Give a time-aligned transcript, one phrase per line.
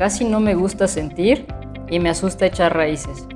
[0.00, 1.44] casi no me gusta sentir
[1.90, 3.26] y me asusta echar raíces.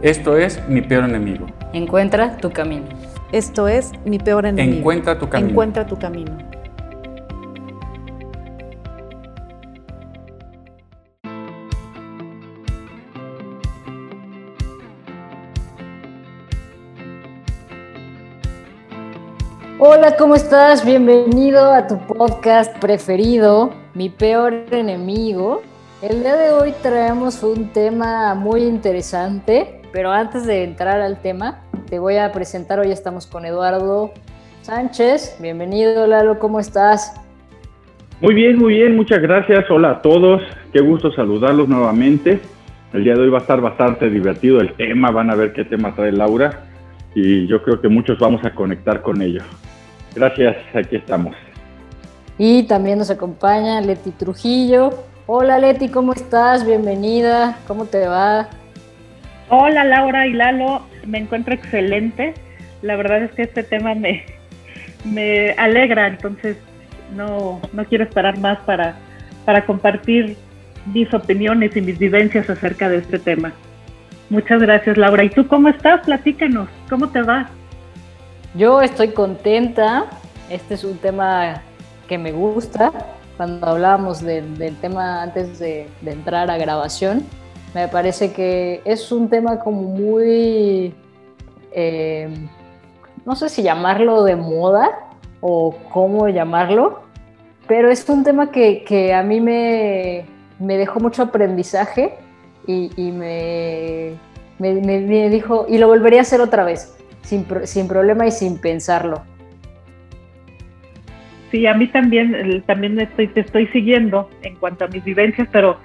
[0.00, 1.46] Esto es mi peor enemigo.
[1.72, 2.86] Encuentra tu camino.
[3.32, 4.78] Esto es mi peor enemigo.
[4.78, 5.50] Encuentra tu camino.
[5.50, 6.38] Encuentra tu camino.
[19.80, 20.84] Hola, ¿cómo estás?
[20.84, 25.62] Bienvenido a tu podcast preferido, Mi peor enemigo.
[26.00, 31.58] El día de hoy traemos un tema muy interesante, pero antes de entrar al tema,
[31.90, 34.12] te voy a presentar, hoy estamos con Eduardo
[34.62, 35.38] Sánchez.
[35.40, 37.20] Bienvenido, Lalo, ¿cómo estás?
[38.20, 39.68] Muy bien, muy bien, muchas gracias.
[39.70, 40.40] Hola a todos,
[40.72, 42.38] qué gusto saludarlos nuevamente.
[42.92, 45.64] El día de hoy va a estar bastante divertido el tema, van a ver qué
[45.64, 46.62] tema trae Laura
[47.12, 49.42] y yo creo que muchos vamos a conectar con ello.
[50.14, 51.34] Gracias, aquí estamos.
[52.38, 54.92] Y también nos acompaña Leti Trujillo.
[55.30, 56.64] Hola Leti, ¿cómo estás?
[56.64, 58.48] Bienvenida, ¿cómo te va?
[59.50, 62.32] Hola Laura y Lalo, me encuentro excelente.
[62.80, 64.24] La verdad es que este tema me,
[65.04, 66.56] me alegra, entonces
[67.14, 68.96] no, no quiero esperar más para,
[69.44, 70.38] para compartir
[70.94, 73.52] mis opiniones y mis vivencias acerca de este tema.
[74.30, 75.24] Muchas gracias Laura.
[75.24, 76.06] ¿Y tú cómo estás?
[76.06, 77.50] Platícanos, ¿cómo te va?
[78.54, 80.06] Yo estoy contenta,
[80.48, 81.60] este es un tema
[82.08, 82.92] que me gusta,
[83.38, 87.24] cuando hablábamos del tema antes de, entrar a grabación,
[87.72, 90.92] me parece que es un tema como muy,
[91.70, 92.28] eh,
[93.24, 94.90] no sé si llamarlo de moda
[95.40, 97.02] o cómo llamarlo,
[97.68, 100.26] pero es un tema que, a mí me,
[100.58, 102.18] dejó mucho aprendizaje
[102.66, 104.18] y, me,
[105.30, 109.22] dijo, y lo volvería a hacer otra vez, sin problema y sin pensarlo.
[111.50, 115.78] Sí, a mí también, también estoy, te estoy siguiendo en cuanto a mis vivencias, pero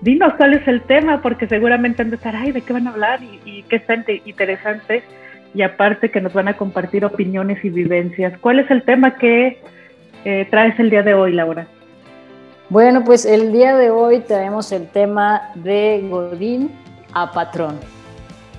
[0.00, 2.90] dinos cuál es el tema, porque seguramente han de estar, ay, ¿de qué van a
[2.90, 3.20] hablar?
[3.44, 5.02] Y, qué está interesante.
[5.54, 8.38] Y aparte que nos van a compartir opiniones y vivencias.
[8.38, 9.60] ¿Cuál es el tema que
[10.24, 11.66] eh, traes el día de hoy, Laura?
[12.68, 16.70] Bueno, pues el día de hoy traemos el tema de Godín
[17.14, 17.80] a patrón.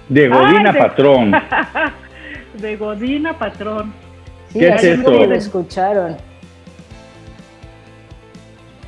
[0.09, 1.31] De Godín a patrón.
[2.56, 3.94] de Godín a patrón.
[4.50, 5.12] Sí, ¿Qué es eso?
[5.12, 6.29] lo escucharon.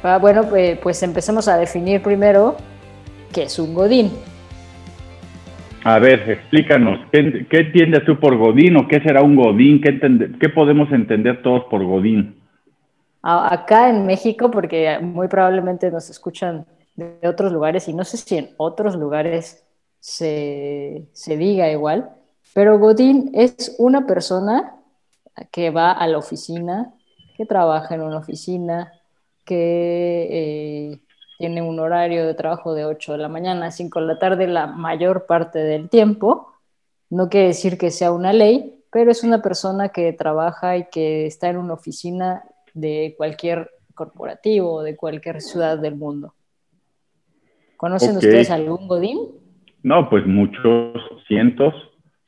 [0.04, 2.56] Ah, bueno, pues, pues, empecemos a definir primero
[3.32, 4.12] qué es un godín.
[5.84, 9.82] A ver, explícanos, ¿qué, qué entiendes tú por godín o qué será un godín?
[9.82, 10.00] ¿Qué,
[10.40, 12.40] ¿Qué podemos entender todos por godín?
[13.22, 18.38] Acá en México, porque muy probablemente nos escuchan de otros lugares y no sé si
[18.38, 19.64] en otros lugares
[20.00, 22.10] se, se diga igual,
[22.54, 24.76] pero godín es una persona
[25.52, 26.94] que va a la oficina,
[27.38, 28.92] que trabaja en una oficina,
[29.46, 31.00] que eh,
[31.38, 34.48] tiene un horario de trabajo de 8 de la mañana a 5 de la tarde
[34.48, 36.54] la mayor parte del tiempo.
[37.10, 41.26] No quiere decir que sea una ley, pero es una persona que trabaja y que
[41.26, 42.44] está en una oficina
[42.74, 46.34] de cualquier corporativo o de cualquier ciudad del mundo.
[47.78, 49.18] ¿Conocen ustedes algún Godín?
[49.84, 50.94] No, pues muchos,
[51.28, 51.74] cientos,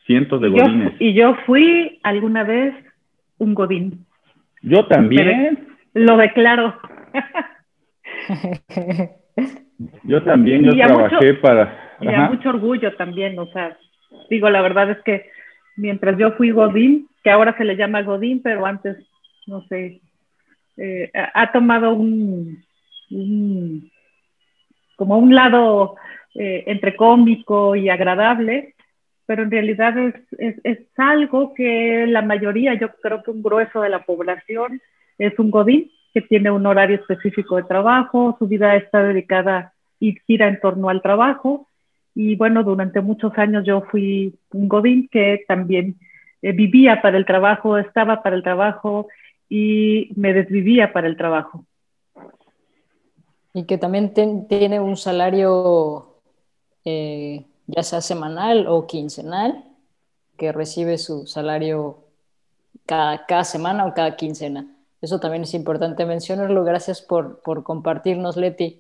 [0.08, 0.94] cientos de Godines.
[1.00, 2.74] y yo fui alguna vez
[3.38, 4.06] un Godín.
[4.64, 5.68] Yo también.
[5.94, 6.74] lo declaro.
[10.04, 11.98] Yo también, yo trabajé para...
[12.00, 13.78] Y a mucho orgullo también, o sea,
[14.30, 15.30] digo, la verdad es que
[15.78, 18.98] mientras yo fui Godín, que ahora se le llama Godín, pero antes,
[19.48, 20.02] no sé,
[20.78, 22.64] eh, ha tomado un,
[24.96, 25.96] como un lado
[26.36, 28.76] eh, entre cómico y agradable,
[29.26, 33.82] pero en realidad es, es, es, algo que la mayoría, yo creo que un grueso
[33.82, 34.82] de la población
[35.18, 40.16] es un godín, que tiene un horario específico de trabajo, su vida está dedicada y
[40.28, 41.68] gira en torno al trabajo.
[42.16, 45.98] Y bueno, durante muchos años yo fui un godín que también
[46.42, 49.08] eh, vivía para el trabajo, estaba para el trabajo
[49.50, 51.66] y me desvivía para el trabajo.
[53.54, 54.14] Y que también
[54.48, 56.14] tiene un salario
[56.86, 59.64] eh, ya sea semanal o quincenal,
[60.38, 62.04] que recibe su salario
[62.86, 64.68] cada, cada semana o cada quincena.
[65.04, 66.64] Eso también es importante mencionarlo.
[66.64, 68.80] Gracias por, por compartirnos, Leti.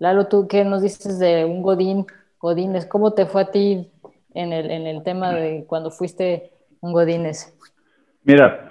[0.00, 2.04] Lalo, ¿tú qué nos dices de un Godín?
[2.40, 3.88] Godínez, ¿cómo te fue a ti
[4.34, 7.56] en el, en el tema de cuando fuiste un Godínez?
[8.24, 8.68] Mira,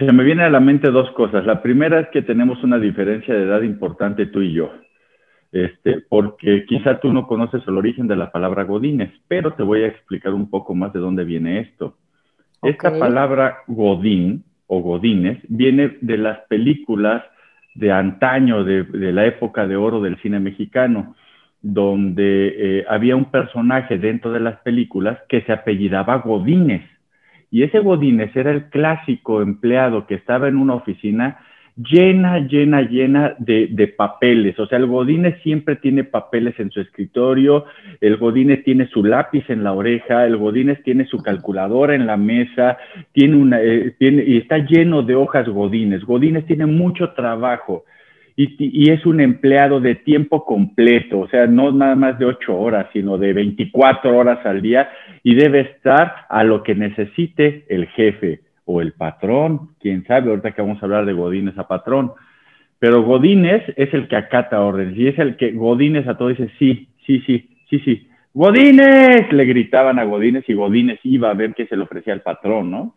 [0.00, 1.46] se me vienen a la mente dos cosas.
[1.46, 4.72] La primera es que tenemos una diferencia de edad importante tú y yo.
[5.52, 9.84] Este, porque quizá tú no conoces el origen de la palabra Godínez, pero te voy
[9.84, 11.96] a explicar un poco más de dónde viene esto.
[12.62, 17.24] Esta palabra Godín o Godínez viene de las películas
[17.74, 21.16] de antaño, de, la época de oro del cine mexicano,
[21.60, 26.82] donde eh, había un personaje dentro de las películas que se apellidaba Godínez.
[27.50, 31.38] Y ese Godínez era el clásico empleado que estaba en una oficina
[31.76, 34.58] llena, llena, llena de, papeles.
[34.58, 37.64] O sea, el Godínez siempre tiene papeles en su escritorio,
[38.00, 42.16] el Godínez tiene su lápiz en la oreja, el Godínez tiene su calculadora en la
[42.16, 42.78] mesa,
[43.12, 46.04] tiene una, eh, tiene, y está lleno de hojas Godínez.
[46.04, 47.84] Godínez tiene mucho trabajo.
[48.36, 52.58] Y, y, es un empleado de tiempo completo, o sea, no nada más de ocho
[52.58, 54.88] horas, sino de 24 horas al día
[55.22, 58.40] y debe estar a lo que necesite el jefe
[58.70, 62.12] o el patrón, quién sabe, ahorita que vamos a hablar de Godínez a patrón,
[62.78, 66.48] pero Godínez es el que acata órdenes y es el que Godínez a todo dice,
[66.58, 71.52] sí, sí, sí, sí, sí, Godínez, le gritaban a Godínez y Godínez iba a ver
[71.54, 72.94] qué se le ofrecía al patrón, ¿no?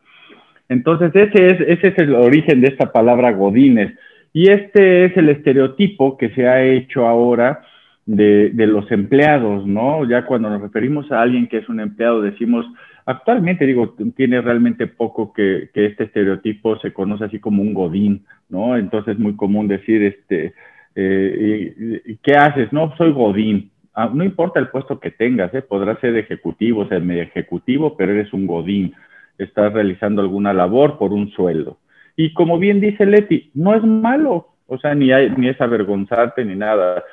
[0.69, 3.97] Entonces ese es, ese es el origen de esta palabra Godínez
[4.31, 7.61] y este es el estereotipo que se ha hecho ahora
[8.05, 10.07] de, de los empleados, ¿no?
[10.07, 12.65] Ya cuando nos referimos a alguien que es un empleado decimos,
[13.05, 18.77] Actualmente, digo, tiene realmente poco que, este estereotipo se conoce así como un godín, ¿no?
[18.77, 20.53] Entonces es muy común decir, este,
[20.95, 22.71] eh, ¿qué haces?
[22.71, 23.71] No, soy godín.
[23.93, 25.61] Ah, no importa el puesto que tengas, ¿eh?
[25.61, 28.93] podrás ser ejecutivo, ser medio ejecutivo, pero eres un godín.
[29.37, 31.77] Estás realizando alguna labor por un sueldo.
[32.15, 36.45] Y como bien dice Leti, no es malo, o sea, ni, hay, ni es avergonzarte
[36.45, 37.03] ni nada.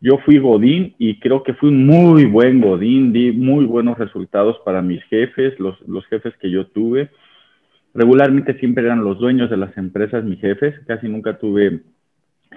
[0.00, 4.80] Yo fui Godín y creo que fui muy buen Godín, di muy buenos resultados para
[4.80, 7.10] mis jefes, los, jefes que yo tuve.
[7.94, 11.80] Regularmente siempre eran los dueños de las empresas mis jefes, casi nunca tuve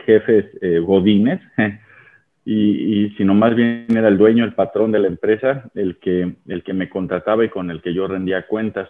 [0.05, 1.41] jefes eh, Godines,
[2.45, 6.35] y, y, sino más bien era el dueño, el patrón de la empresa, el que,
[6.47, 8.87] el que me contrataba y con el que yo rendía cuentas.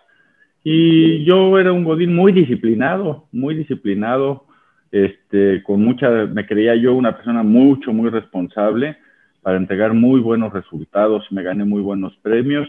[0.63, 4.45] Y yo era un Godín muy disciplinado, muy disciplinado,
[4.91, 8.97] este, con mucha, me creía yo una persona mucho, muy responsable
[9.41, 12.67] para entregar muy buenos resultados, me gané muy buenos premios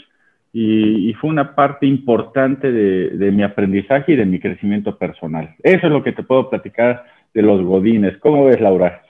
[0.52, 5.54] y, fue una parte importante de, mi aprendizaje y de mi crecimiento personal.
[5.62, 8.19] Eso es lo que te puedo platicar de los godines.
[8.19, 9.02] ¿Cómo ves, Laura?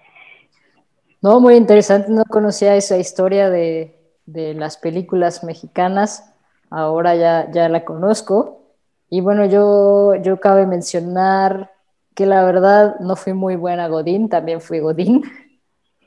[1.20, 6.32] No, muy interesante, no conocía esa historia de, de las películas mexicanas,
[6.70, 8.62] ahora ya, ya la conozco.
[9.10, 11.71] Y bueno, yo, yo cabe mencionar
[12.14, 15.22] que la verdad no fui muy buena Godín, también fui Godín.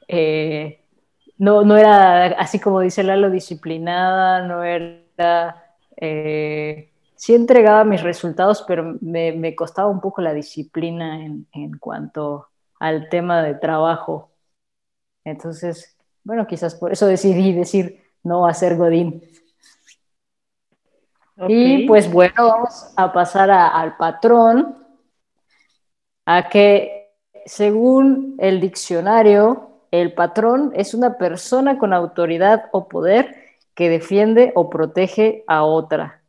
[0.07, 0.85] Eh,
[1.39, 5.65] no, no era, así como dice Lalo, disciplinada, no era...
[5.97, 12.49] Eh, sí entregaba mis resultados, pero me, costaba un poco la disciplina en, cuanto
[12.79, 14.29] al tema de trabajo.
[15.23, 19.23] Entonces, bueno, quizás por eso decidí decir no a ser Godín.
[21.47, 24.84] Y pues bueno, vamos a pasar al patrón
[26.25, 27.11] a que
[27.45, 33.35] según el diccionario, el patrón es una persona con autoridad o poder
[33.75, 36.21] que defiende o protege a otra.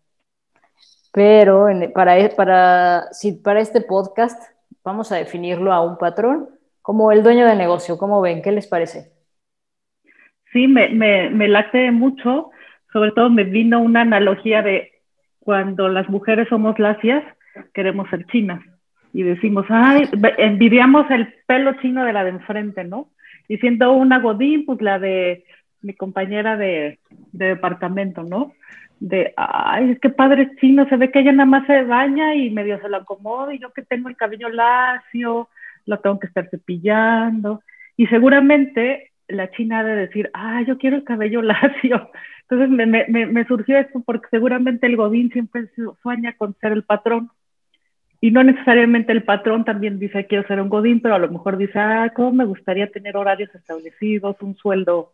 [1.12, 4.40] Pero para, para, si, para este podcast
[4.84, 6.50] vamos a definirlo a un patrón
[6.82, 7.96] como el dueño de negocio.
[7.96, 8.42] ¿Cómo ven?
[8.42, 9.12] ¿Qué les parece?
[10.52, 12.50] Sí, me, me, me late mucho.
[12.92, 14.92] Sobre todo me vino una analogía de
[15.40, 17.24] cuando las mujeres somos lacias,
[17.72, 18.60] queremos ser chinas
[19.16, 23.08] y decimos, ay, envidiamos el pelo chino de la de enfrente, ¿no?
[23.48, 25.46] Y siendo una godín, pues la de
[25.80, 26.98] mi compañera de,
[27.32, 28.52] departamento, ¿no?
[29.00, 32.78] De, ay, qué padre chino, se ve que ella nada más se baña y medio
[32.82, 35.48] se lo acomoda y yo que tengo el cabello lacio,
[35.86, 37.62] lo tengo que estar cepillando.
[37.96, 42.10] Y seguramente la china ha de decir, ah, yo quiero el cabello lacio.
[42.42, 45.70] Entonces me, me, me surgió esto porque seguramente el godín siempre
[46.02, 47.30] sueña con ser el patrón
[48.20, 51.56] y no necesariamente el patrón también dice quiero ser un godín, pero a lo mejor
[51.56, 55.12] dice, ah, cómo me gustaría tener horarios establecidos, un sueldo,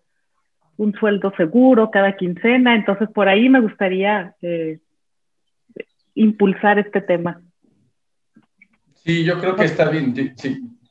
[0.77, 4.79] un sueldo seguro cada quincena, entonces por ahí me gustaría eh,
[6.15, 7.41] impulsar este tema.
[8.95, 10.15] Sí, yo creo que está bien.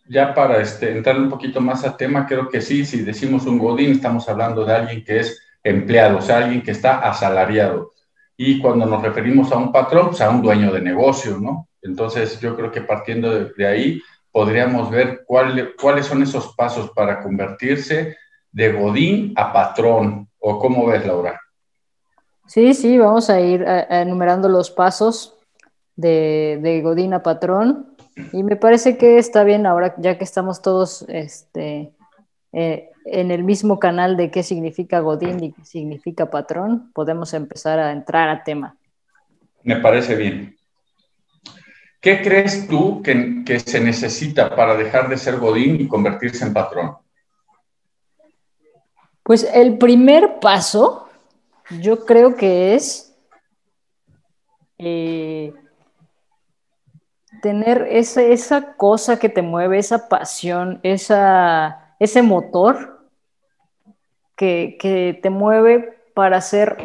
[0.08, 3.58] ya para este, entrar un poquito más al tema, creo que sí, si decimos un
[3.58, 7.94] godín, estamos hablando de alguien que es empleado, o sea, alguien que está asalariado.
[8.36, 11.70] Y cuando nos referimos a un patrón, pues a un dueño de negocio, ¿no?
[11.82, 18.18] Entonces, yo creo que partiendo de, ahí, podríamos ver cuáles son esos pasos para convertirse
[18.52, 20.28] de Godín a patrón.
[20.40, 21.40] ¿O cómo ves, Laura?
[22.48, 25.38] Sí, sí, vamos a ir enumerando los pasos
[25.96, 27.96] de, de Godín a patrón.
[28.34, 31.94] Y me parece que está bien ahora, ya que estamos todos este,
[32.54, 37.80] eh, en el mismo canal de qué significa Godín y qué significa patrón, podemos empezar
[37.80, 38.76] a entrar a tema.
[39.64, 40.56] Me parece bien.
[42.02, 46.98] ¿Qué crees tú que, se necesita para dejar de ser Godín y convertirse en patrón?
[49.22, 51.08] Pues el primer paso,
[51.80, 53.16] yo creo que es
[54.80, 55.54] eh,
[57.44, 63.08] tener esa, esa cosa que te mueve, esa pasión, esa, ese motor
[64.36, 66.78] que, que te mueve para hacer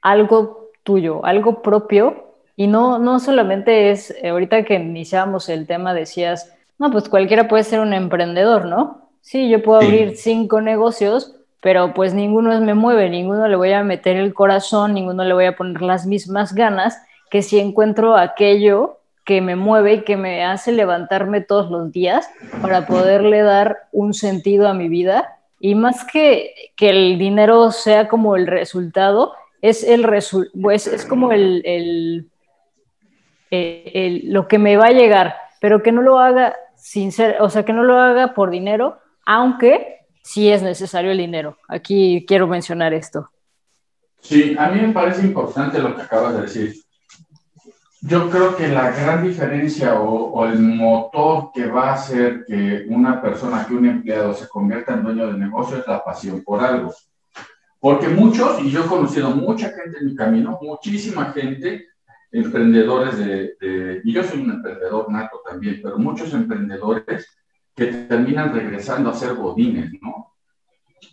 [0.00, 2.25] algo tuyo, algo propio.
[2.56, 7.48] Y no, no solamente es, eh, ahorita que iniciamos el tema decías, no, pues cualquiera
[7.48, 9.08] puede ser un emprendedor, ¿no?
[9.20, 13.82] Sí, yo puedo abrir cinco negocios, pero pues ninguno me mueve, ninguno le voy a
[13.82, 18.98] meter el corazón, ninguno le voy a poner las mismas ganas que si encuentro aquello
[19.24, 22.30] que me mueve y que me hace levantarme todos los días
[22.62, 25.38] para poderle dar un sentido a mi vida.
[25.58, 29.32] Y más que que el dinero sea como el resultado,
[29.62, 30.06] es, el
[30.62, 32.28] pues es como el, el,
[33.50, 37.36] eh, el, lo que me va a llegar, pero que no lo haga sin ser,
[37.40, 41.56] o sea, que no lo haga por dinero, aunque sí es necesario el dinero.
[41.68, 43.30] Aquí quiero mencionar esto.
[44.20, 46.74] Sí, a mí me parece importante lo que acabas de decir.
[48.00, 53.20] Yo creo que la gran diferencia o, el motor que va a hacer que una
[53.22, 56.94] persona, que un empleado se convierta en dueño de negocio es la pasión por algo.
[57.80, 61.86] Porque muchos, y yo he conocido mucha gente en mi camino, muchísima gente,
[62.38, 67.26] emprendedores de, y yo soy un emprendedor nato también, pero muchos emprendedores
[67.74, 70.34] que terminan regresando a ser godines, ¿no?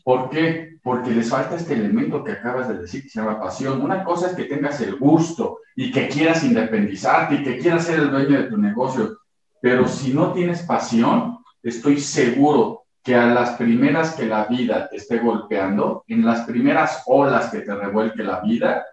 [0.04, 0.78] ¿Por qué?
[0.82, 3.82] Porque les falta este elemento que acabas de decir que se llama pasión.
[3.82, 8.00] Una cosa es que tengas el gusto y que quieras independizarte y que quieras ser
[8.00, 9.18] el dueño de tu negocio,
[9.62, 14.98] pero si no tienes pasión, estoy seguro que a las primeras que la vida te
[14.98, 18.86] esté golpeando, en las primeras olas que te revuelque la vida,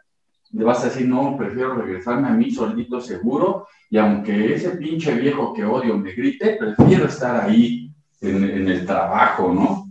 [0.52, 5.14] le vas a decir, no, prefiero regresarme a mí solito seguro y aunque ese pinche
[5.14, 7.90] viejo que odio me grite, prefiero estar ahí
[8.20, 9.86] en, en el trabajo, ¿no?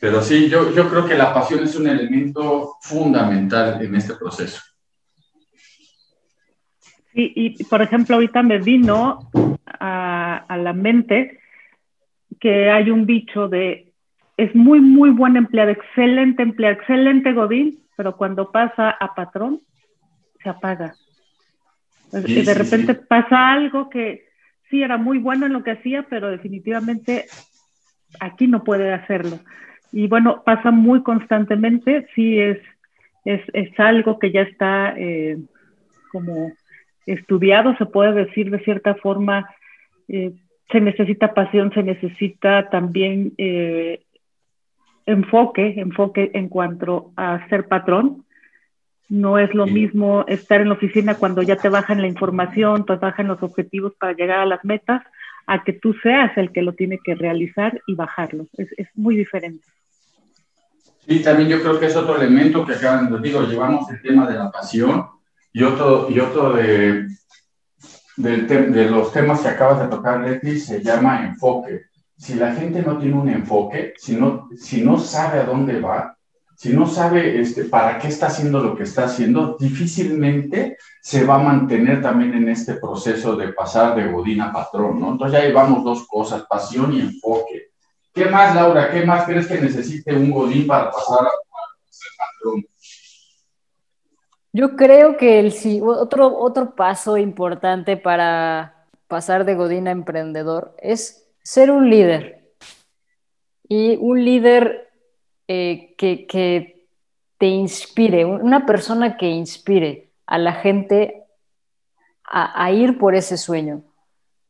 [0.00, 4.60] Pero sí, yo, yo creo que la pasión es un elemento fundamental en este proceso.
[7.12, 9.30] Sí, y por ejemplo, ahorita me vino
[9.66, 11.40] a, a la mente
[12.38, 13.94] que hay un bicho de,
[14.36, 19.62] es muy, muy buen empleado, excelente empleado, excelente Godín, pero cuando pasa a patrón,
[20.46, 20.94] se apaga.
[22.24, 24.26] y de repente pasa algo que
[24.70, 27.24] sí era muy bueno en lo que hacía, pero definitivamente
[28.20, 29.40] aquí no puede hacerlo.
[29.90, 32.58] Y bueno, pasa muy constantemente, sí es,
[33.24, 35.38] es, es algo que ya está eh,
[36.12, 36.52] como
[37.06, 39.48] estudiado, se puede decir de cierta forma,
[40.08, 40.32] eh,
[40.70, 44.02] se necesita pasión, se necesita también eh,
[45.06, 48.25] enfoque, enfoque en cuanto a ser patrón.
[49.08, 52.96] No es lo mismo estar en la oficina cuando ya te bajan la información, te
[52.96, 55.02] bajan los objetivos para llegar a las metas,
[55.46, 58.46] a que tú seas el que lo tiene que realizar y bajarlo.
[58.56, 59.64] Es, es muy diferente.
[61.06, 64.28] Sí, también yo creo que es otro elemento que acaban de digo, llevamos el tema
[64.28, 65.06] de la pasión
[65.52, 67.06] y otro, y otro de,
[68.16, 71.82] de los temas que acabas de tocar, Leti, se llama enfoque.
[72.16, 76.15] Si la gente no tiene un enfoque, si no, si no sabe a dónde va,
[76.56, 81.34] si no sabe este, para qué está haciendo lo que está haciendo, difícilmente se va
[81.34, 85.12] a mantener también en este proceso de pasar de godín a patrón, ¿no?
[85.12, 87.72] Entonces ya llevamos dos cosas, pasión y enfoque.
[88.14, 88.90] ¿Qué más, Laura?
[88.90, 91.30] ¿Qué más crees que necesite un godín para pasar a
[91.90, 92.66] ser patrón?
[94.50, 95.52] Yo creo que el,
[95.84, 102.54] otro, otro paso importante para pasar de godín a emprendedor es ser un líder.
[103.68, 104.85] Y un líder
[105.48, 106.86] eh, que,
[107.38, 111.24] te inspire, una persona que inspire a la gente
[112.24, 113.82] a, ir por ese sueño.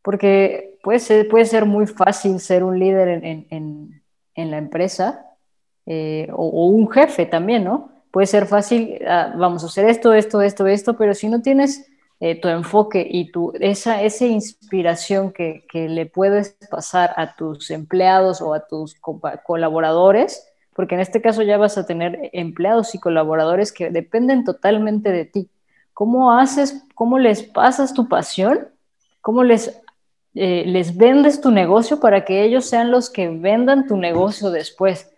[0.02, 4.02] Porque puede ser, puede ser muy fácil ser un líder en,
[4.36, 5.26] la empresa
[5.84, 7.90] eh, o, un jefe también, ¿no?
[8.12, 11.86] Puede ser fácil, ah, vamos a hacer esto, esto, esto, esto, pero si no tienes
[12.20, 17.70] eh, tu enfoque y tu, esa, esa inspiración que, que, le puedes pasar a tus
[17.70, 18.94] empleados o a tus
[19.44, 20.46] colaboradores,
[20.76, 25.24] porque en este caso ya vas a tener empleados y colaboradores que dependen totalmente de
[25.24, 25.48] ti.
[25.94, 28.68] ¿Cómo haces, cómo les pasas tu pasión?
[29.22, 29.80] ¿Cómo les
[30.38, 35.10] eh, les vendes tu negocio para que ellos sean los que vendan tu negocio después.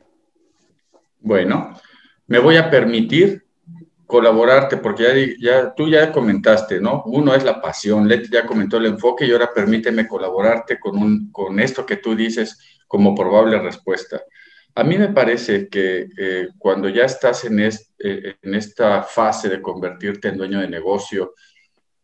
[1.19, 1.75] Bueno,
[2.29, 3.45] me voy a permitir
[4.07, 7.03] colaborarte, porque ya, ya, tú ya comentaste, ¿no?
[7.07, 11.33] Uno es la pasión, Leti ya comentó el enfoque y ahora permíteme colaborarte con, un,
[11.33, 14.23] con esto que tú dices como probable respuesta.
[14.75, 19.61] A mí me parece que eh, cuando ya estás en, eh, en esta fase de
[19.61, 21.35] convertirte en dueño de negocio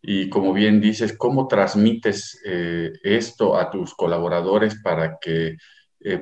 [0.03, 5.57] y como bien dices, cómo transmites eh, esto a tus colaboradores para que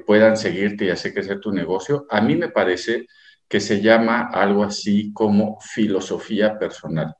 [0.06, 3.08] puedan seguirte y hacer crecer tu negocio, a mí me parece
[3.48, 7.16] que se llama algo así como filosofía personal.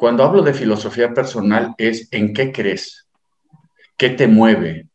[0.00, 3.08] Cuando hablo de filosofía personal es en qué crees,
[3.98, 4.88] qué te mueve,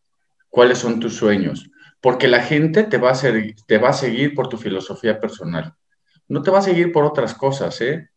[0.50, 1.70] cuáles son tus sueños,
[2.06, 3.20] porque la gente te va a,
[3.66, 5.74] te va a seguir por tu filosofía personal.
[6.28, 8.10] No te va a seguir por otras cosas, ¿eh?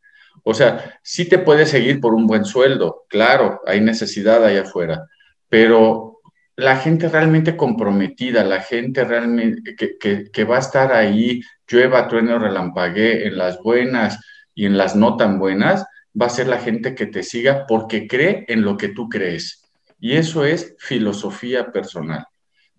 [0.44, 5.06] O sea, sí te puede seguir por un buen sueldo, claro, hay necesidad allá afuera,
[5.48, 6.20] pero
[6.54, 13.26] la gente realmente comprometida, la gente realmente que, va a estar ahí, llueva, trueno, relampaguee,
[13.26, 14.20] en las buenas
[14.54, 18.06] y en las no tan buenas, va a ser la gente que te siga porque
[18.06, 19.64] cree en lo que tú crees.
[19.98, 22.26] Y eso es filosofía personal.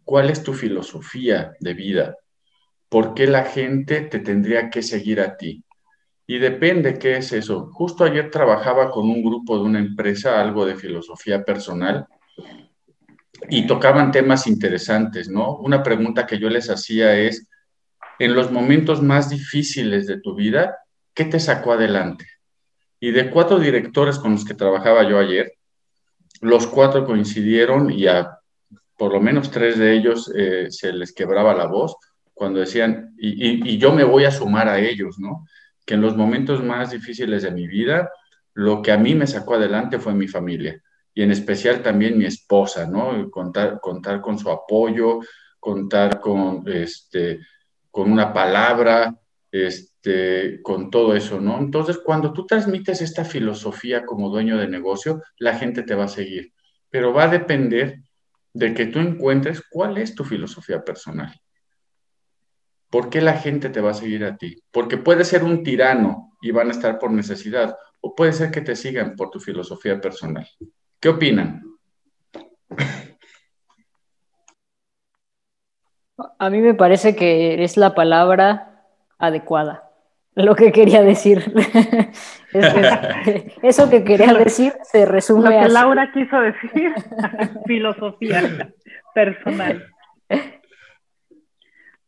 [0.10, 2.18] ¿Cuál es tu filosofía de vida?
[2.90, 5.64] ¿Por qué la gente te tendría que seguir a ti?
[6.26, 7.70] Y depende qué es eso.
[7.74, 12.08] Justo ayer trabajaba con un grupo de una empresa, algo de filosofía personal,
[13.52, 15.58] y tocaban temas interesantes, ¿no?
[15.58, 17.48] Una pregunta que yo les hacía es,
[18.18, 20.76] en los momentos más difíciles de tu vida,
[21.14, 22.26] ¿qué te sacó adelante?
[23.00, 25.54] Y de cuatro directores con los que trabajaba yo ayer,
[26.42, 28.39] los cuatro coincidieron y a
[29.00, 31.96] por lo menos tres de ellos eh, se les quebraba la voz
[32.34, 35.46] cuando decían, y, y yo me voy a sumar a ellos, ¿no?
[35.86, 38.10] Que en los momentos más difíciles de mi vida,
[38.54, 40.82] lo que a mí me sacó adelante fue mi familia
[41.14, 43.30] y en especial también mi esposa, ¿no?
[43.32, 45.20] Contar, contar con su apoyo,
[45.60, 47.40] contar con, este,
[47.92, 49.18] con una palabra,
[49.52, 51.58] este, con todo eso, ¿no?
[51.58, 56.10] Entonces, cuando tú transmites esta filosofía como dueño de negocio, la gente te va a
[56.10, 56.54] seguir,
[56.90, 58.02] pero va a depender
[58.60, 61.34] de que tú encuentres cuál es tu filosofía personal.
[62.90, 64.62] ¿Por qué la gente te va a seguir a ti?
[64.72, 68.60] Porque puede ser un tirano y van a estar por necesidad, o puede ser que
[68.60, 70.46] te sigan por tu filosofía personal.
[71.00, 71.64] ¿Qué opinan?
[76.38, 78.84] A mí me parece que es la palabra
[79.18, 79.89] adecuada.
[80.36, 81.40] Lo que quería decir.
[83.62, 86.94] eso que quería decir se resume Lo que Laura quiso decir,
[87.66, 88.72] filosofía
[89.14, 89.86] personal.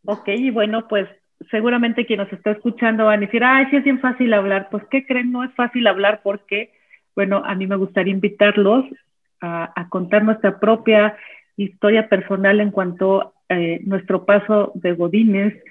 [0.06, 1.08] Ok, y bueno, pues
[1.50, 4.70] seguramente quien nos está escuchando van a decir, ay, sí es bien fácil hablar.
[4.72, 5.32] Pues, ¿qué creen?
[5.32, 6.72] No es fácil hablar porque
[7.16, 8.86] bueno, a mí me gustaría invitarlos
[9.42, 11.18] a, contar nuestra propia
[11.58, 15.62] historia personal en cuanto a eh, nuestro paso de Godínez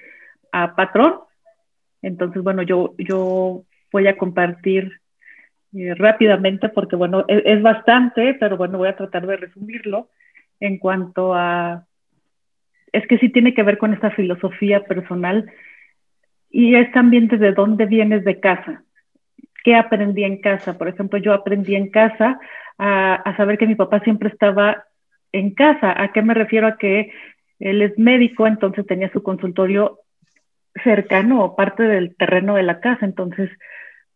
[0.51, 1.21] a patrón.
[2.01, 5.01] Entonces, bueno, yo, yo voy a compartir
[5.73, 10.09] eh, rápidamente porque, bueno, es, es, bastante, pero bueno, voy a tratar de resumirlo
[10.59, 11.85] en cuanto a...
[12.91, 15.49] Es que sí tiene que ver con esta filosofía personal
[16.51, 18.83] y es también desde dónde vienes de casa.
[19.63, 20.77] ¿Qué aprendí en casa?
[20.77, 22.39] Por ejemplo, yo aprendí en casa
[22.77, 24.83] a, saber que mi papá siempre estaba
[25.31, 26.01] en casa.
[26.01, 26.67] ¿A qué me refiero?
[26.67, 27.11] A que
[27.59, 29.99] él es médico, entonces tenía su consultorio
[30.83, 33.05] cercano o parte del terreno de la casa.
[33.05, 33.49] Entonces,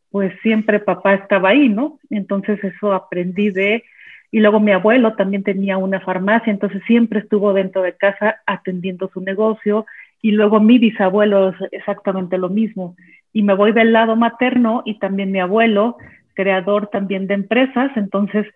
[0.10, 2.00] pues siempre papá estaba ahí, ¿no?
[2.10, 3.84] Entonces eso aprendí de...
[4.32, 9.10] Y luego mi abuelo también tenía una farmacia, entonces siempre estuvo dentro de casa atendiendo
[9.14, 9.86] su negocio.
[10.22, 12.96] Y luego mi bisabuelo es exactamente lo mismo
[13.36, 15.98] y me voy del lado materno y también mi abuelo,
[16.36, 18.48] creador también de empresas, entonces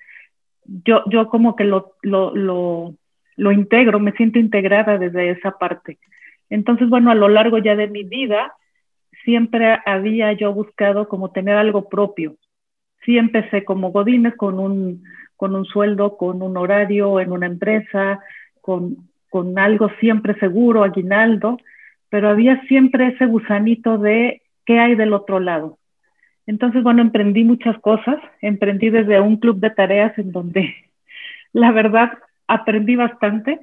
[0.64, 2.96] yo, yo como que lo, lo, lo,
[3.36, 5.98] lo integro, me siento integrada desde esa parte.
[6.50, 8.54] Entonces, bueno, a lo largo ya de mi vida,
[9.24, 12.36] siempre había yo buscado como tener algo propio.
[13.06, 15.04] Sí empecé como Godines con un,
[15.36, 18.20] con un sueldo, con un horario en una empresa,
[18.62, 21.58] con, con algo siempre seguro, aguinaldo,
[22.10, 25.78] pero había siempre ese gusanito de ¿qué hay del otro lado?
[26.46, 28.18] Entonces, bueno, emprendí muchas cosas.
[28.42, 30.74] Emprendí desde un club de tareas en donde,
[31.54, 33.60] la verdad, aprendí bastante.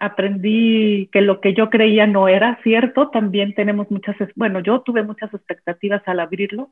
[0.00, 3.08] Aprendí que lo que yo creía no era cierto.
[3.10, 6.70] También tenemos muchas, bueno, yo tuve muchas expectativas al abrirlo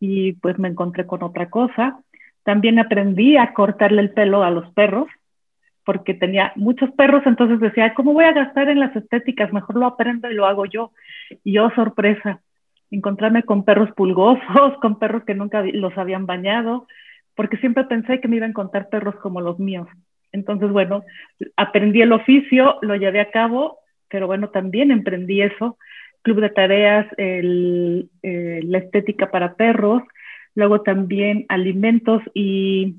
[0.00, 2.00] y pues me encontré con otra cosa.
[2.44, 5.08] También aprendí a cortarle el pelo a los perros
[5.86, 9.52] porque tenía muchos perros, entonces decía, ¿cómo voy a gastar en las estéticas?
[9.52, 10.90] Mejor lo aprendo y lo hago yo.
[11.44, 12.40] Y yo, sorpresa,
[12.90, 14.42] encontrarme con perros pulgosos,
[14.82, 16.88] con perros que nunca los habían bañado,
[17.36, 19.86] porque siempre pensé que me iban a encontrar perros como los míos.
[20.36, 21.02] Entonces, bueno,
[21.56, 25.78] aprendí el oficio, lo llevé a cabo, pero bueno, también emprendí eso,
[26.22, 30.02] club de tareas, el, eh, la estética para perros,
[30.54, 32.96] luego también alimentos y,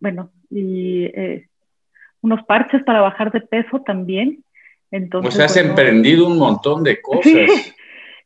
[0.00, 1.46] bueno, y eh,
[2.20, 4.44] unos parches para bajar de peso también.
[4.90, 7.74] Entonces, pues has emprendido un montón de cosas.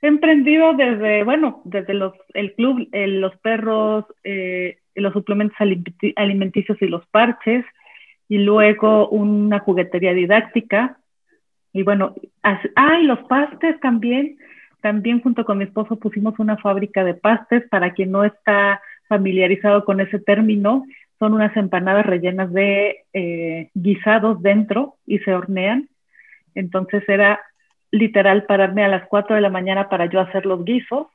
[0.00, 5.56] he emprendido desde, bueno, desde los, el club, los perros, eh, los suplementos
[6.16, 7.64] alimenticios y los parches,
[8.28, 10.98] y luego una juguetería didáctica.
[11.72, 14.38] Y bueno, ah, y los pastes también.
[14.80, 17.68] También junto con mi esposo pusimos una fábrica de pastes.
[17.68, 20.84] Para quien no está familiarizado con ese término,
[21.18, 25.88] son unas empanadas rellenas de eh, guisados dentro y se hornean.
[26.54, 27.40] Entonces era
[27.90, 31.06] literal pararme a las 4 de la mañana para yo hacer los guisos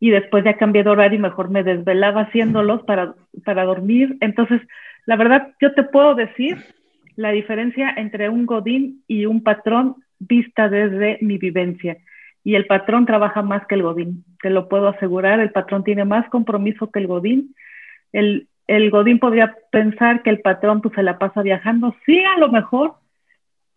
[0.00, 4.16] y después ya cambié de horario y mejor me desvelaba haciéndolos para, para dormir.
[4.20, 4.60] Entonces,
[5.06, 6.58] la verdad, yo te puedo decir
[7.16, 11.96] la diferencia entre un godín y un patrón vista desde mi vivencia.
[12.42, 16.04] Y el patrón trabaja más que el godín, te lo puedo asegurar, el patrón tiene
[16.04, 17.54] más compromiso que el godín.
[18.12, 22.38] El, el godín podría pensar que el patrón pues se la pasa viajando, sí, a
[22.38, 22.94] lo mejor,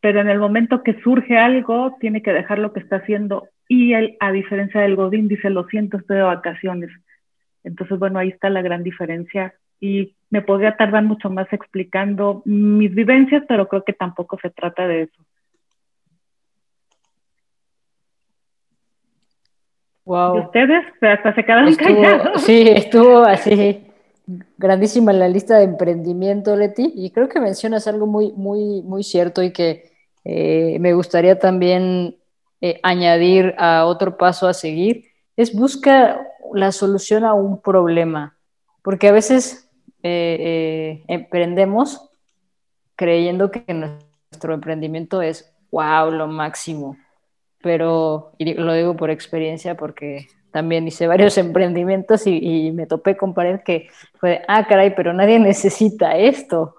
[0.02, 3.48] pero en el momento que surge algo, tiene que dejar lo que está haciendo.
[3.68, 6.92] Y él, a diferencia del Godín, dice, lo siento, estoy de vacaciones.
[7.64, 9.54] Entonces, bueno, ahí está la gran diferencia.
[9.80, 14.88] Y me podría tardar mucho más explicando mis vivencias, pero creo que tampoco se trata
[14.88, 15.24] de eso.
[20.06, 20.38] Wow.
[20.38, 20.86] ¿Y ustedes?
[21.02, 22.42] Hasta se quedaron callados.
[22.42, 23.88] Sí, estuvo así
[24.58, 29.42] grandísima la lista de emprendimiento, Leti, y creo que mencionas algo muy, muy, muy cierto
[29.42, 29.92] y que
[30.26, 32.18] eh, me gustaría también
[32.60, 35.06] eh, añadir a otro paso a seguir,
[35.38, 38.38] es buscar la solución a un problema,
[38.82, 39.67] porque a veces
[40.08, 42.10] eh, emprendemos
[42.96, 46.98] creyendo que nuestro emprendimiento es, wow, lo máximo,
[47.62, 53.34] pero, y lo digo por experiencia porque también hice varios emprendimientos y, me topé con
[53.34, 56.76] pared que fue, ah, caray, pero nadie necesita esto.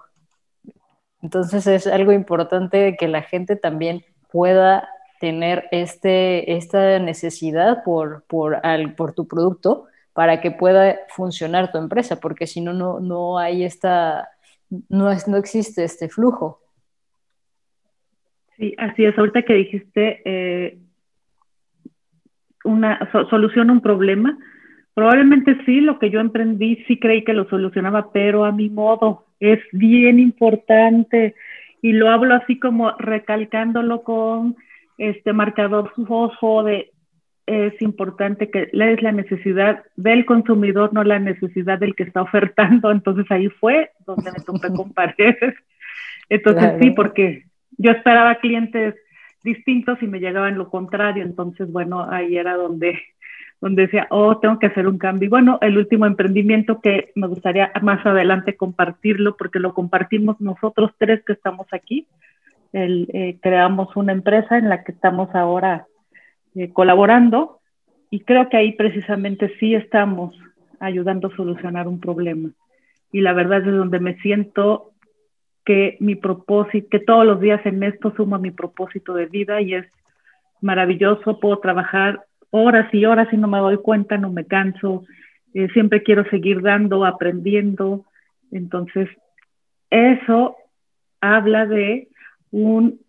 [1.21, 4.87] Entonces es algo importante que la gente también pueda
[5.19, 8.61] tener este, esta necesidad por, por,
[8.95, 9.88] por tu producto
[10.19, 14.27] para que pueda funcionar tu empresa, porque si no, no, hay esta,
[14.89, 16.59] no, es, no existe este flujo.
[18.57, 19.17] Sí, así es.
[19.17, 20.77] Ahorita que dijiste, eh,
[22.65, 24.37] una soluciona un problema.
[24.93, 29.23] Probablemente sí, lo que yo emprendí sí creí que lo solucionaba, pero a mi modo
[29.39, 31.33] es bien importante
[31.81, 34.57] y lo hablo así como recalcándolo con
[34.97, 36.88] este marcador fosfo de
[37.49, 42.91] es importante que lees la necesidad del consumidor, no la necesidad del que está ofertando.
[42.91, 45.55] Entonces ahí fue donde me topé con paredes.
[46.29, 47.45] Entonces sí, porque
[47.77, 48.93] yo esperaba clientes
[49.43, 51.23] distintos y me llegaban lo contrario.
[51.23, 53.01] Entonces, bueno, ahí era donde,
[53.59, 55.25] donde decía, oh, tengo que hacer un cambio.
[55.25, 60.91] Y bueno, el último emprendimiento que me gustaría más adelante compartirlo, porque lo compartimos nosotros
[60.99, 62.05] tres que estamos aquí.
[62.73, 65.87] El, eh, creamos una empresa en la que estamos ahora
[66.59, 67.61] eh, colaborando
[68.11, 70.35] y creo que ahí precisamente sí estamos
[70.81, 72.49] ayudando a solucionar un problema.
[73.13, 74.91] Y la verdad es donde me siento
[75.63, 79.73] que mi propósito, que todos los días en esto suma mi propósito de vida y
[79.73, 79.85] es
[80.59, 85.05] maravilloso, puedo trabajar horas y horas y no me doy cuenta, no me canso,
[85.53, 88.03] eh, siempre quiero seguir dando, aprendiendo,
[88.51, 89.07] entonces
[89.89, 90.57] eso
[91.21, 92.09] habla de
[92.51, 92.99] un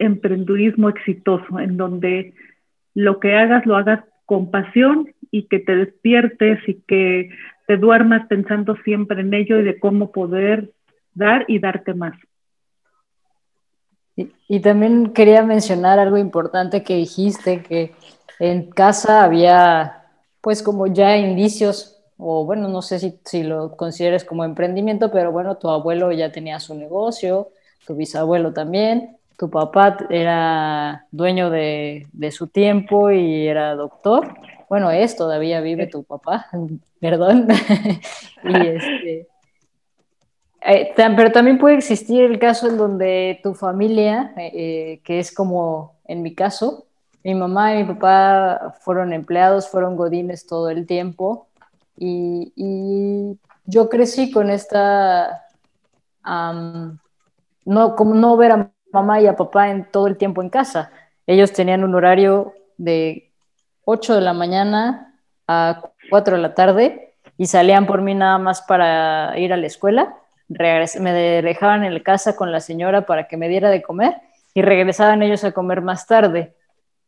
[0.00, 2.34] emprendurismo exitoso, en donde
[2.96, 7.28] lo que hagas lo hagas con pasión y que te despiertes y que
[7.66, 10.72] te duermas pensando siempre en ello y de cómo poder
[11.12, 12.14] dar y darte más.
[14.48, 17.92] Y, también quería mencionar algo importante que dijiste, que
[18.38, 20.04] en casa había
[20.40, 25.32] pues como ya indicios, o bueno, no sé si, si lo consideres como emprendimiento, pero
[25.32, 27.50] bueno, tu abuelo ya tenía su negocio,
[27.86, 34.34] tu bisabuelo también, tu papá era dueño de, de, su tiempo y era doctor.
[34.68, 36.46] Bueno, es, todavía vive tu papá,
[37.00, 37.48] perdón.
[38.44, 39.28] este,
[40.68, 45.32] eh, pero también puede existir el caso en donde tu familia, eh, eh, que es
[45.32, 46.86] como en mi caso,
[47.22, 51.46] mi mamá y mi papá fueron empleados, fueron godines todo el tiempo
[51.96, 52.52] y,
[53.68, 55.44] yo crecí con esta,
[56.24, 60.90] no, como no ver a mamá y a papá en todo el tiempo en casa.
[61.26, 63.32] Ellos tenían un horario de
[63.84, 65.14] 8 de la mañana
[65.46, 69.66] a 4 de la tarde y salían por mí nada más para ir a la
[69.66, 70.16] escuela.
[70.48, 74.14] me dejaban en la casa con la señora para que me diera de comer
[74.54, 76.54] y regresaban ellos a comer más tarde.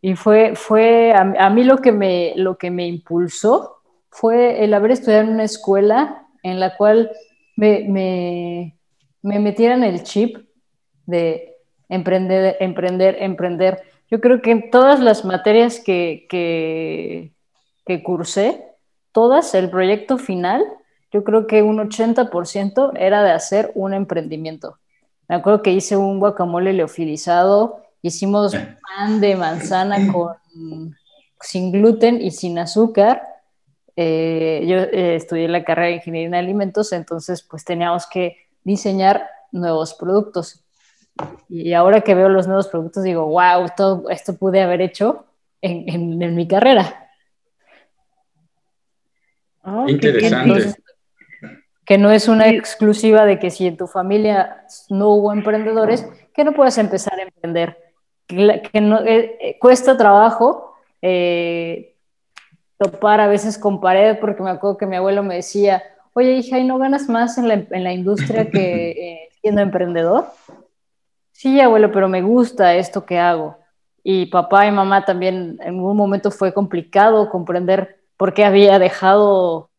[0.00, 3.78] Y fue, fue a, mí lo que, me, lo que me impulsó
[4.10, 7.10] fue el haber estudiado en una escuela en la cual
[7.56, 8.78] me, me,
[9.22, 10.36] me metieran el chip
[11.06, 11.56] de
[11.88, 13.82] emprender, emprender, emprender.
[14.10, 17.32] Yo creo que en todas las materias que, que,
[17.86, 18.64] que cursé,
[19.12, 20.64] todas, el proyecto final,
[21.10, 24.78] yo creo que un 80% era de hacer un emprendimiento.
[25.28, 30.96] Me acuerdo que hice un guacamole leofilizado, hicimos pan de manzana con,
[31.40, 33.22] sin gluten y sin azúcar.
[33.96, 39.28] Eh, yo eh, estudié la carrera de ingeniería en alimentos, entonces pues teníamos que diseñar
[39.50, 40.64] nuevos productos.
[41.48, 45.24] Y ahora que veo los nuevos productos digo, wow, todo esto pude haber hecho
[45.60, 47.08] en, en mi carrera.
[49.86, 50.74] Interesante.
[51.84, 56.44] Que, no es una exclusiva de que si en tu familia no hubo emprendedores, que
[56.44, 57.78] no puedes empezar a emprender.
[58.26, 61.94] Que, no, eh, eh, cuesta trabajo eh,
[62.76, 66.58] topar a veces con pared, porque me acuerdo que mi abuelo me decía, oye hija,
[66.58, 70.26] ¿y no ganas más en la, en la industria que siendo emprendedor?
[71.38, 73.60] Sí, abuelo, pero me gusta esto que hago.
[74.02, 79.70] Y papá y mamá también en un momento fue complicado comprender porque había dejado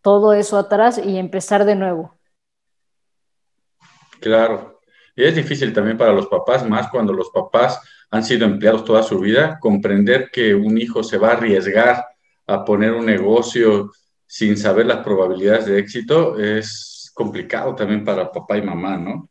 [0.00, 2.18] todo eso atrás y empezar de nuevo.
[4.18, 4.80] Claro,
[5.14, 7.78] y es difícil también para los papás, más cuando los papás
[8.10, 12.02] han sido empleados toda su vida, comprender que un hijo se va a arriesgar
[12.46, 13.90] a poner un negocio
[14.24, 19.28] sin saber las probabilidades de éxito es complicado también para papá y mamá, ¿no?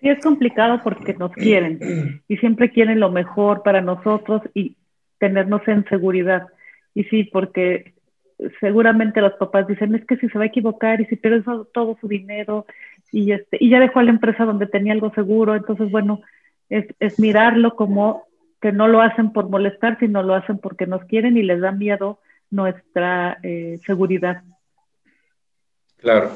[0.00, 4.76] Sí, es complicado porque nos quieren y siempre quieren lo mejor para nosotros y
[5.18, 6.48] tenernos en seguridad.
[6.94, 7.94] Y sí, porque
[8.60, 11.96] seguramente los papás dicen, es que si se va a equivocar y si pierde todo
[12.00, 12.66] su dinero
[13.10, 16.20] y, este, y ya dejó a la empresa donde tenía algo seguro, entonces, bueno,
[16.68, 18.24] es, es mirarlo como
[18.60, 21.72] que no lo hacen por molestar, sino lo hacen porque nos quieren y les da
[21.72, 24.42] miedo nuestra eh, seguridad.
[25.98, 26.32] Claro.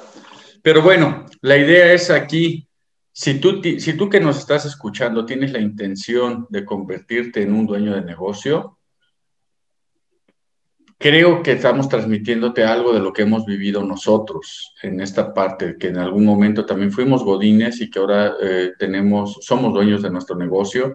[0.62, 2.66] Pero bueno, la idea es aquí
[3.12, 8.02] si tú, que nos estás escuchando tienes la intención de convertirte en un dueño de
[8.02, 8.78] negocio,
[10.96, 15.88] creo que estamos transmitiéndote algo de lo que hemos vivido nosotros en esta parte, que
[15.88, 20.36] en algún momento también fuimos godines y que ahora eh, tenemos, somos dueños de nuestro
[20.36, 20.94] negocio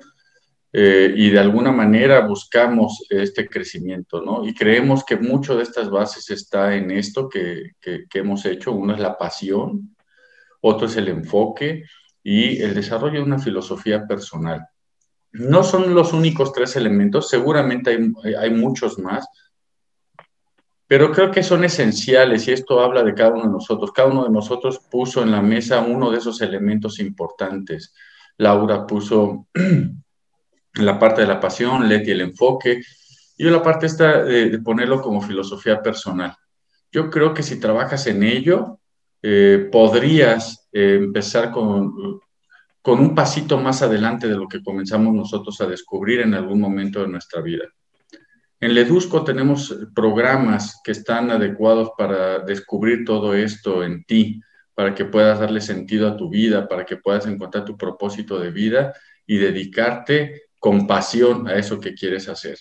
[0.71, 4.45] eh, y de alguna manera buscamos este crecimiento, ¿no?
[4.47, 7.71] Y creemos que mucho de estas bases está en esto que
[8.13, 8.73] hemos hecho.
[8.73, 9.95] Uno es la pasión,
[10.61, 11.83] otro es el enfoque
[12.25, 14.67] y el desarrollo de una filosofía personal.
[15.31, 19.27] No son los únicos tres elementos, seguramente hay, hay muchos más,
[20.87, 23.91] pero creo que son esenciales y esto habla de cada uno de nosotros.
[23.91, 27.93] Cada uno de nosotros puso en la mesa uno de esos elementos importantes.
[28.37, 29.47] Laura puso
[30.73, 32.81] la parte de la pasión, Leti el enfoque,
[33.37, 36.35] y la parte esta de, ponerlo como filosofía personal.
[36.91, 38.79] Yo creo que si trabajas en ello,
[39.27, 42.19] eh, podrías eh, empezar con,
[42.79, 47.01] con un pasito más adelante de lo que comenzamos nosotros a descubrir en algún momento
[47.01, 47.63] de nuestra vida.
[48.59, 54.41] En Ledusco tenemos programas que están adecuados para descubrir todo esto en ti,
[54.75, 58.51] para que puedas darle sentido a tu vida, para que puedas encontrar tu propósito de
[58.51, 58.93] vida
[59.25, 62.59] y dedicarte con pasión a eso que quieres hacer.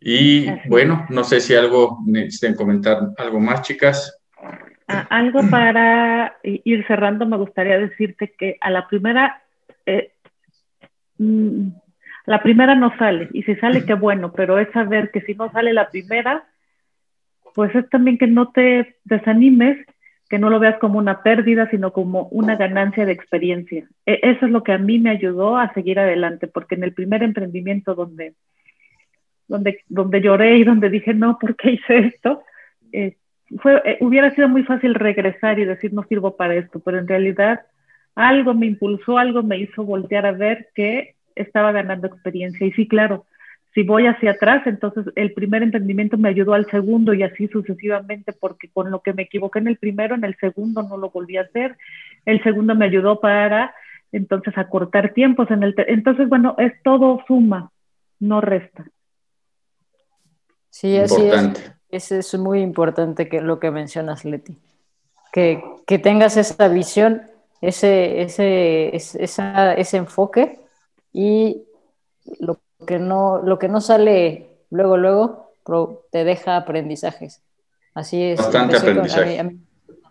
[0.00, 4.18] Y bueno, no sé si algo necesitan comentar algo más, chicas
[5.10, 9.42] algo para ir cerrando, me gustaría decirte que a la primera,
[9.86, 10.12] eh,
[11.18, 11.68] mm,
[12.26, 15.50] la primera no sale, y si sale, qué bueno, pero es saber que si no
[15.52, 16.44] sale la primera,
[17.54, 19.78] pues es también que no te desanimes,
[20.28, 23.86] que no lo veas como una pérdida, sino como una ganancia de experiencia.
[24.06, 26.94] E, eso es lo que a mí me ayudó a seguir adelante, porque en el
[26.94, 28.34] primer emprendimiento donde,
[29.46, 32.42] donde, donde lloré y donde dije, no, ¿por qué hice esto?
[32.92, 33.16] Eh,
[33.60, 37.08] fue, eh, hubiera sido muy fácil regresar y decir no sirvo para esto, pero en
[37.08, 37.60] realidad
[38.14, 42.66] algo me impulsó, algo me hizo voltear a ver que estaba ganando experiencia.
[42.66, 43.26] Y sí, claro,
[43.74, 48.32] si voy hacia atrás, entonces el primer emprendimiento me ayudó al segundo y así sucesivamente,
[48.32, 51.38] porque con lo que me equivoqué en el primero, en el segundo no lo volví
[51.38, 51.76] a hacer.
[52.26, 53.74] El segundo me ayudó para
[54.12, 55.50] entonces acortar tiempos.
[55.50, 57.70] En el entonces, bueno, es todo suma,
[58.20, 58.84] no resta.
[60.68, 61.72] Sí, así es.
[61.92, 64.56] Eso es muy importante que lo que mencionas, Leti.
[65.30, 67.22] Que, que tengas esa visión,
[67.60, 70.58] ese, ese, ese enfoque
[71.12, 71.64] y
[72.40, 75.52] lo que, no, lo que no sale luego, luego,
[76.10, 77.42] te deja aprendizajes.
[77.94, 78.38] Así es.
[78.38, 79.58] Bastante aprendizaje.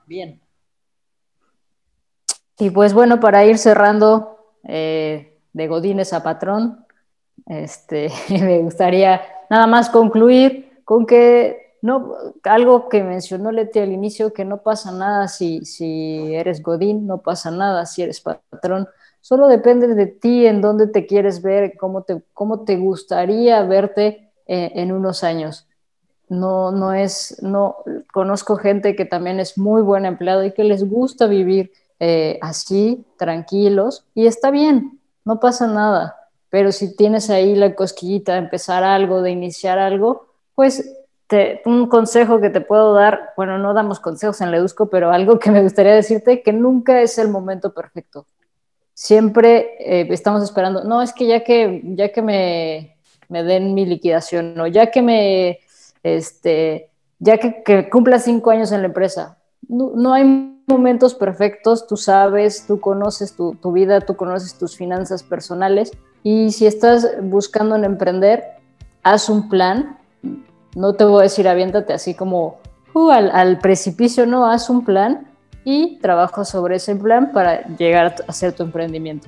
[0.06, 0.40] bien.
[2.60, 6.86] Y pues bueno, para ir cerrando eh, de Godines a Patrón,
[7.48, 12.14] este, me gustaría nada más concluir con que no,
[12.44, 17.20] algo que mencionó Leti al inicio, que no pasa nada si, si eres Godín, no
[17.20, 18.88] pasa nada si eres patrón,
[19.20, 24.32] solo depende de ti en dónde te quieres ver, cómo te, cómo te gustaría verte
[24.46, 25.68] eh, en unos años.
[26.30, 27.78] No, no es, no,
[28.14, 33.06] conozco gente que también es muy buen empleado y que les gusta vivir eh, así,
[33.18, 36.16] tranquilos, y está bien, no pasa nada.
[36.50, 41.01] Pero si tienes ahí la cosquillita de empezar algo, de iniciar algo, pues
[41.66, 45.52] un consejo que te puedo dar, bueno, no damos consejos en Ledusco, pero algo que
[45.52, 48.26] me gustaría decirte, que nunca es el momento perfecto.
[48.94, 52.98] Siempre eh, estamos esperando, no, es que ya que, ya que me,
[53.30, 55.60] me den mi liquidación, o ya que me,
[56.04, 56.90] este,
[57.20, 60.26] ya que, que cumpla cinco años en la empresa, no, hay
[60.68, 65.92] momentos perfectos, tú sabes, tú conoces tu, tu vida, tú conoces tus finanzas personales,
[66.24, 68.44] y si estás buscando en emprender,
[69.02, 69.98] haz un plan,
[70.76, 72.60] no te voy a decir aviéntate así como
[72.94, 75.28] uh, al, precipicio, no, haz un plan
[75.64, 79.28] y trabaja sobre ese plan para llegar a hacer tu emprendimiento.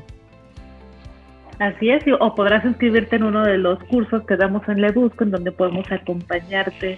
[1.60, 5.32] Así es, o podrás inscribirte en uno de los cursos que damos en Ledusco, en
[5.32, 6.98] donde podemos acompañarte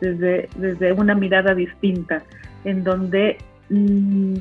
[0.00, 2.22] desde, desde una mirada distinta,
[2.64, 3.38] en donde,
[3.70, 4.34] mm,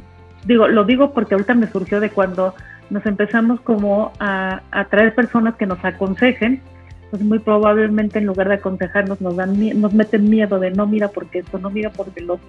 [0.45, 2.53] digo, lo digo porque ahorita me surgió de cuando
[2.89, 6.61] nos empezamos como a, a traer personas que nos aconsejen,
[7.09, 11.07] pues muy probablemente en lugar de aconsejarnos nos dan nos meten miedo de no mira
[11.07, 12.39] porque esto, no mira porque lo.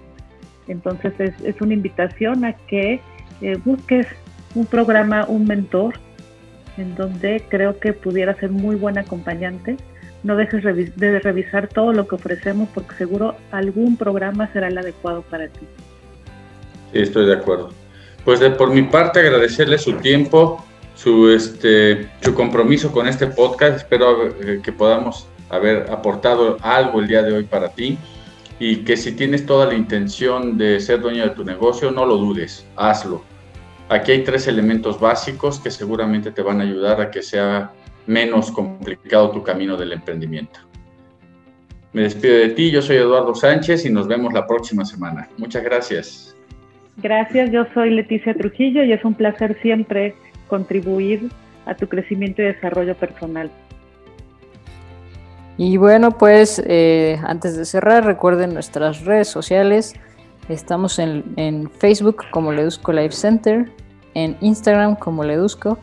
[0.67, 3.01] Entonces es, es una invitación a que
[3.41, 4.07] eh, busques
[4.53, 5.95] un programa, un mentor,
[6.77, 9.77] en donde creo que pudiera ser muy buen acompañante.
[10.23, 15.23] No dejes de revisar todo lo que ofrecemos porque seguro algún programa será el adecuado
[15.23, 15.65] para ti.
[16.93, 17.71] Sí, estoy de acuerdo.
[18.23, 20.63] Pues de, por mi parte agradecerle su tiempo,
[21.01, 23.77] su, este, su compromiso con este podcast.
[23.77, 27.97] Espero eh, que podamos haber aportado algo el día de hoy para ti
[28.59, 32.17] y que si tienes toda la intención de ser dueño de tu negocio, no lo
[32.17, 33.23] dudes, hazlo.
[33.89, 37.71] Aquí hay tres elementos básicos que seguramente te van a ayudar a que sea
[38.05, 40.59] menos complicado tu camino del emprendimiento.
[41.93, 45.27] Me despido de ti, yo soy Eduardo Sánchez y nos vemos la próxima semana.
[45.37, 46.37] Muchas gracias.
[46.97, 50.15] Gracias, yo soy Leticia Trujillo y es un placer siempre
[50.51, 51.31] contribuir
[51.65, 53.49] a tu crecimiento y desarrollo personal.
[55.57, 59.93] Y bueno, pues eh, antes de cerrar, recuerden nuestras redes sociales.
[60.49, 63.71] Estamos en, Facebook como Ledusco Life Center,
[64.13, 65.77] en Instagram como Ledusco,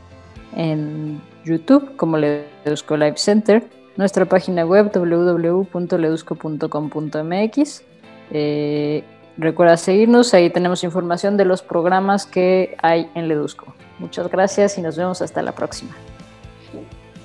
[0.54, 3.64] en YouTube como Ledusco Life Center,
[3.96, 7.82] nuestra página web www.ledusco.com.mx.
[8.30, 9.02] Eh,
[9.38, 13.77] recuerda seguirnos, ahí tenemos información de los programas que hay en Ledusco.
[13.98, 15.94] Muchas gracias y nos vemos hasta la próxima.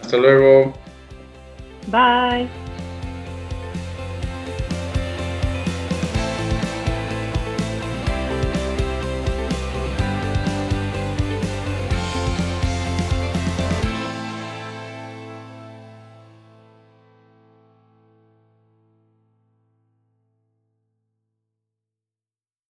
[0.02, 0.74] Hasta luego.
[1.88, 2.73] Bye.